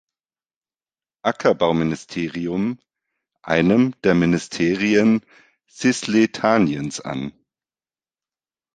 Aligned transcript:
Ackerbauministerium, 1.23 2.79
einem 3.43 3.93
der 4.03 4.15
Ministerien 4.15 5.21
Cisleithaniens, 5.69 7.01
an. 7.01 7.33